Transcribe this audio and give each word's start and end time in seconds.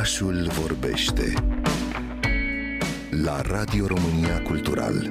Orașul 0.00 0.48
vorbește 0.60 1.34
la 3.10 3.40
Radio 3.40 3.86
România 3.86 4.42
Cultural. 4.42 5.08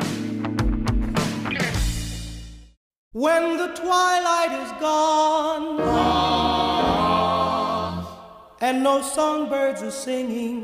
When 3.11 3.57
the 3.57 3.67
twilight 3.81 4.51
is 4.63 4.71
gone 4.79 5.81
and 8.59 8.81
no 8.81 9.01
songbirds 9.01 9.81
are 9.81 9.91
singing, 9.91 10.59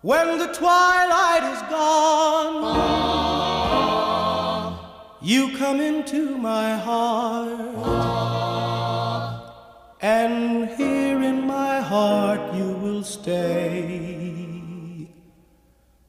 when 0.00 0.38
the 0.38 0.50
twilight 0.60 1.44
is 1.54 1.62
gone, 1.78 2.64
you 5.22 5.48
come 5.58 5.80
into 5.80 6.36
my 6.36 6.76
heart. 6.84 8.34
and 10.04 10.68
here 10.76 11.13
heart 11.94 12.44
you 12.58 12.70
will 12.82 13.02
stay 13.02 13.84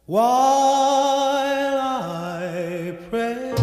while 0.05 1.79
I 1.79 2.93
pray. 3.09 3.53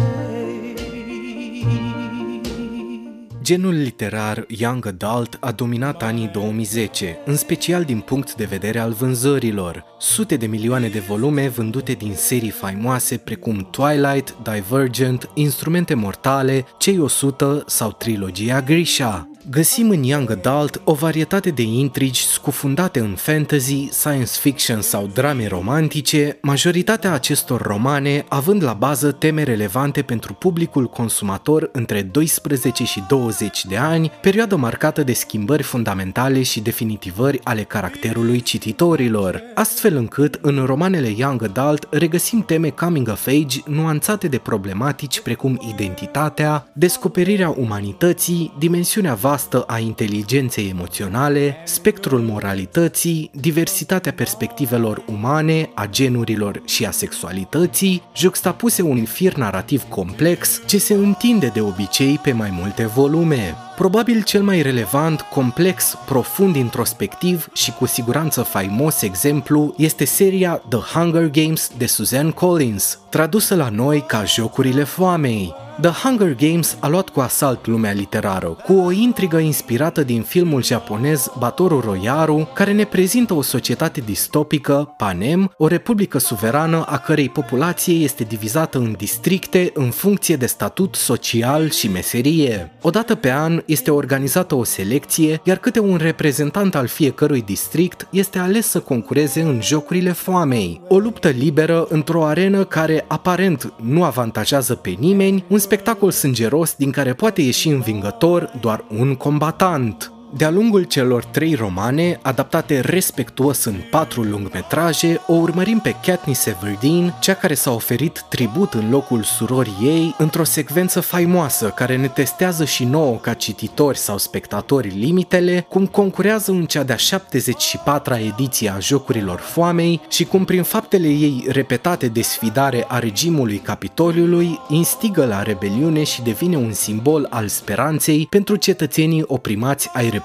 Genul 3.41 3.73
literar 3.73 4.45
Young 4.47 4.85
Adult 4.85 5.37
a 5.39 5.51
dominat 5.51 6.03
anii 6.03 6.27
2010, 6.27 7.17
în 7.25 7.35
special 7.35 7.83
din 7.83 7.99
punct 7.99 8.35
de 8.35 8.45
vedere 8.45 8.79
al 8.79 8.91
vânzărilor. 8.91 9.85
Sute 9.99 10.35
de 10.35 10.45
milioane 10.45 10.87
de 10.87 10.99
volume 10.99 11.47
vândute 11.47 11.93
din 11.93 12.13
serii 12.15 12.49
faimoase 12.49 13.17
precum 13.17 13.67
Twilight, 13.71 14.35
Divergent, 14.53 15.29
Instrumente 15.33 15.93
Mortale, 15.93 16.65
Cei 16.77 16.99
100 16.99 17.63
sau 17.67 17.91
trilogia 17.91 18.61
Grisha. 18.61 19.32
Găsim 19.49 19.89
în 19.89 20.03
Young 20.03 20.31
Adult 20.31 20.81
o 20.83 20.93
varietate 20.93 21.49
de 21.49 21.61
intrigi 21.61 22.25
scufundate 22.25 22.99
în 22.99 23.15
fantasy, 23.15 23.87
science 23.91 24.31
fiction 24.39 24.81
sau 24.81 25.09
drame 25.13 25.47
romantice, 25.47 26.37
majoritatea 26.41 27.13
acestor 27.13 27.61
romane 27.61 28.25
având 28.29 28.63
la 28.63 28.73
bază 28.73 29.11
teme 29.11 29.43
relevante 29.43 30.01
pentru 30.01 30.33
publicul 30.33 30.89
consumator 30.89 31.69
între 31.71 32.01
12 32.01 32.83
și 32.83 33.03
20 33.07 33.65
de 33.65 33.77
ani, 33.77 34.11
perioadă 34.21 34.55
marcată 34.55 35.03
de 35.03 35.13
schimbări 35.13 35.63
fundamentale 35.63 36.43
și 36.43 36.61
definitivări 36.61 37.39
ale 37.43 37.63
caracterului 37.63 38.41
cititorilor, 38.41 39.43
astfel 39.53 39.95
încât 39.95 40.39
în 40.41 40.63
romanele 40.65 41.13
Young 41.17 41.43
Adult 41.43 41.87
regăsim 41.89 42.41
teme 42.41 42.69
coming 42.69 43.07
of 43.07 43.27
age 43.27 43.59
nuanțate 43.65 44.27
de 44.27 44.37
problematici 44.37 45.19
precum 45.21 45.59
identitatea, 45.69 46.67
descoperirea 46.73 47.49
umanității, 47.49 48.53
dimensiunea 48.57 49.13
vastă 49.33 49.63
a 49.67 49.77
inteligenței 49.77 50.69
emoționale, 50.69 51.57
spectrul 51.65 52.19
moralității, 52.19 53.29
diversitatea 53.33 54.11
perspectivelor 54.11 55.03
umane, 55.05 55.69
a 55.73 55.85
genurilor 55.85 56.61
și 56.65 56.85
a 56.85 56.91
sexualității, 56.91 58.03
juxtapuse 58.15 58.81
un 58.81 59.05
fir 59.05 59.35
narrativ 59.35 59.83
complex 59.89 60.61
ce 60.65 60.77
se 60.77 60.93
întinde 60.93 61.47
de 61.47 61.61
obicei 61.61 62.19
pe 62.23 62.31
mai 62.31 62.49
multe 62.51 62.85
volume. 62.85 63.55
Probabil 63.75 64.23
cel 64.23 64.43
mai 64.43 64.61
relevant, 64.61 65.21
complex, 65.21 65.97
profund 66.05 66.55
introspectiv 66.55 67.47
și 67.53 67.71
cu 67.71 67.85
siguranță 67.85 68.41
faimos 68.41 69.01
exemplu 69.01 69.73
este 69.77 70.05
seria 70.05 70.61
The 70.69 70.79
Hunger 70.79 71.29
Games 71.29 71.71
de 71.77 71.85
Suzanne 71.85 72.31
Collins, 72.31 72.99
tradusă 73.09 73.55
la 73.55 73.69
noi 73.69 74.03
ca 74.07 74.23
Jocurile 74.23 74.83
Foamei, 74.83 75.53
The 75.81 75.89
Hunger 75.89 76.35
Games 76.35 76.77
a 76.79 76.87
luat 76.87 77.09
cu 77.09 77.19
asalt 77.19 77.67
lumea 77.67 77.91
literară, 77.91 78.47
cu 78.47 78.73
o 78.73 78.91
intrigă 78.91 79.37
inspirată 79.37 80.03
din 80.03 80.21
filmul 80.21 80.63
japonez 80.63 81.31
Batoru 81.37 81.79
Royaru, 81.79 82.49
care 82.53 82.71
ne 82.71 82.83
prezintă 82.83 83.33
o 83.33 83.41
societate 83.41 84.01
distopică, 84.01 84.93
Panem, 84.97 85.51
o 85.57 85.67
republică 85.67 86.17
suverană 86.17 86.85
a 86.87 86.97
cărei 86.97 87.29
populație 87.29 87.93
este 87.93 88.23
divizată 88.23 88.77
în 88.77 88.93
districte 88.97 89.71
în 89.73 89.89
funcție 89.89 90.35
de 90.35 90.45
statut 90.45 90.95
social 90.95 91.69
și 91.69 91.87
meserie. 91.87 92.71
Odată 92.81 93.15
pe 93.15 93.31
an 93.31 93.61
este 93.65 93.91
organizată 93.91 94.55
o 94.55 94.63
selecție, 94.63 95.41
iar 95.43 95.57
câte 95.57 95.79
un 95.79 95.97
reprezentant 95.97 96.75
al 96.75 96.87
fiecărui 96.87 97.41
district 97.41 98.07
este 98.11 98.39
ales 98.39 98.67
să 98.67 98.79
concureze 98.79 99.41
în 99.41 99.59
jocurile 99.61 100.11
foamei. 100.11 100.81
O 100.87 100.97
luptă 100.97 101.29
liberă 101.29 101.85
într-o 101.89 102.25
arenă 102.25 102.63
care 102.63 103.05
aparent 103.07 103.73
nu 103.83 104.03
avantajează 104.03 104.75
pe 104.75 104.95
nimeni, 104.99 105.43
un 105.47 105.61
spectacol 105.63 106.11
sângeros 106.11 106.75
din 106.75 106.91
care 106.91 107.13
poate 107.13 107.41
ieși 107.41 107.67
învingător 107.67 108.51
doar 108.61 108.85
un 108.97 109.15
combatant. 109.15 110.12
De-a 110.35 110.49
lungul 110.49 110.83
celor 110.83 111.23
trei 111.25 111.53
romane, 111.53 112.19
adaptate 112.21 112.79
respectuos 112.79 113.63
în 113.63 113.75
patru 113.89 114.21
lungmetraje, 114.21 115.21
o 115.27 115.33
urmărim 115.33 115.79
pe 115.79 115.95
Katniss 116.05 116.45
Everdeen, 116.45 117.17
cea 117.21 117.33
care 117.33 117.53
s-a 117.53 117.71
oferit 117.71 118.25
tribut 118.29 118.73
în 118.73 118.89
locul 118.89 119.23
surorii 119.23 119.77
ei, 119.81 120.15
într-o 120.17 120.43
secvență 120.43 120.99
faimoasă 120.99 121.67
care 121.67 121.97
ne 121.97 122.07
testează 122.07 122.65
și 122.65 122.83
nouă 122.83 123.15
ca 123.15 123.33
cititori 123.33 123.97
sau 123.97 124.17
spectatori 124.17 124.87
limitele, 124.87 125.65
cum 125.69 125.85
concurează 125.85 126.51
în 126.51 126.65
cea 126.65 126.83
de-a 126.83 126.95
74-a 126.95 128.19
ediție 128.19 128.69
a 128.69 128.79
Jocurilor 128.79 129.39
Foamei 129.39 130.01
și 130.09 130.25
cum 130.25 130.45
prin 130.45 130.63
faptele 130.63 131.07
ei 131.07 131.45
repetate 131.47 132.07
de 132.07 132.21
sfidare 132.21 132.85
a 132.87 132.99
regimului 132.99 133.57
Capitoliului, 133.57 134.59
instigă 134.69 135.25
la 135.25 135.43
rebeliune 135.43 136.03
și 136.03 136.21
devine 136.21 136.57
un 136.57 136.71
simbol 136.71 137.27
al 137.29 137.47
speranței 137.47 138.27
pentru 138.29 138.55
cetățenii 138.55 139.23
oprimați 139.27 139.89
ai 139.93 140.03
Republicii 140.03 140.21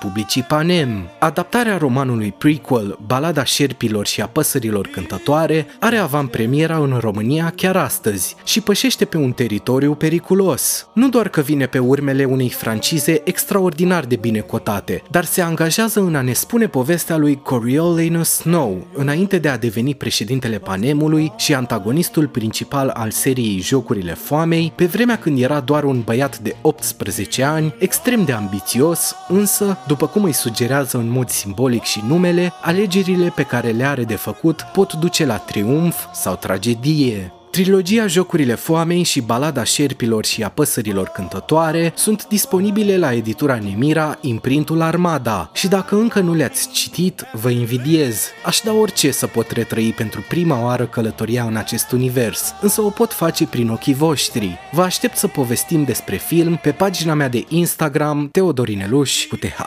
Panem. 0.49 1.09
Adaptarea 1.19 1.77
romanului 1.77 2.35
prequel 2.39 2.99
Balada 3.07 3.45
șerpilor 3.45 4.07
și 4.07 4.21
a 4.21 4.27
păsărilor 4.27 4.87
cântătoare 4.87 5.67
are 5.81 5.97
avantpremiera 5.97 6.77
în 6.77 6.97
România 7.01 7.53
chiar 7.57 7.77
astăzi 7.77 8.37
și 8.45 8.61
pășește 8.61 9.05
pe 9.05 9.17
un 9.17 9.33
teritoriu 9.33 9.95
periculos. 9.95 10.89
Nu 10.93 11.09
doar 11.09 11.29
că 11.29 11.41
vine 11.41 11.67
pe 11.67 11.79
urmele 11.79 12.25
unei 12.25 12.49
francize 12.49 13.21
extraordinar 13.25 14.05
de 14.05 14.17
bine 14.17 14.41
cotate, 14.41 15.03
dar 15.11 15.25
se 15.25 15.41
angajează 15.41 16.01
în 16.01 16.15
a 16.15 16.21
ne 16.21 16.33
spune 16.33 16.67
povestea 16.67 17.17
lui 17.17 17.41
Coriolanus 17.43 18.29
Snow, 18.29 18.87
înainte 18.95 19.39
de 19.39 19.49
a 19.49 19.59
deveni 19.59 19.95
președintele 19.95 20.59
Panemului 20.59 21.33
și 21.37 21.55
antagonistul 21.55 22.27
principal 22.27 22.89
al 22.89 23.11
seriei 23.11 23.61
Jocurile 23.61 24.15
Foamei, 24.15 24.73
pe 24.75 24.85
vremea 24.85 25.19
când 25.19 25.41
era 25.41 25.61
doar 25.61 25.85
un 25.85 26.01
băiat 26.01 26.39
de 26.39 26.57
18 26.63 27.43
ani, 27.43 27.75
extrem 27.79 28.25
de 28.25 28.33
ambițios, 28.33 29.15
însă 29.29 29.79
după 29.89 30.07
cum 30.07 30.25
îi 30.25 30.33
sugerează 30.33 30.99
în 30.99 31.09
mod 31.09 31.29
simbolic 31.29 31.83
și 31.83 32.03
numele, 32.07 32.53
alegerile 32.63 33.33
pe 33.35 33.43
care 33.43 33.71
le 33.71 33.85
are 33.85 34.05
de 34.05 34.17
făcut 34.17 34.63
pot 34.73 34.93
duce 34.93 35.27
la 35.27 35.37
triumf 35.37 36.07
sau 36.13 36.37
tragedie. 36.37 37.33
Trilogia 37.59 38.07
Jocurile 38.07 38.55
Foamei 38.55 39.03
și 39.03 39.21
Balada 39.21 39.65
șerpilor 39.65 40.25
și 40.25 40.43
a 40.43 40.49
păsărilor 40.49 41.09
cântătoare 41.09 41.93
sunt 41.97 42.27
disponibile 42.27 42.97
la 42.97 43.13
editura 43.13 43.59
Nemira, 43.59 44.19
imprintul 44.21 44.81
Armada 44.81 45.51
și 45.55 45.69
dacă 45.69 45.97
încă 45.97 46.21
nu 46.21 46.35
le-ați 46.35 46.69
citit, 46.71 47.27
vă 47.33 47.51
invidiez. 47.51 48.27
Aș 48.45 48.61
da 48.65 48.73
orice 48.73 49.11
să 49.11 49.27
pot 49.27 49.51
retrăi 49.51 49.93
pentru 49.97 50.25
prima 50.29 50.63
oară 50.63 50.87
călătoria 50.87 51.45
în 51.45 51.57
acest 51.57 51.93
univers, 51.93 52.55
însă 52.61 52.81
o 52.81 52.91
pot 52.91 53.13
face 53.13 53.47
prin 53.47 53.69
ochii 53.69 53.95
voștri. 53.95 54.59
Vă 54.73 54.83
aștept 54.83 55.17
să 55.17 55.27
povestim 55.27 55.85
despre 55.85 56.17
film 56.17 56.57
pe 56.57 56.73
pagina 56.73 57.15
mea 57.15 57.29
de 57.29 57.45
Instagram 57.49 58.29
Teodorineluș 58.33 59.27
cu 59.27 59.37
TH. 59.37 59.67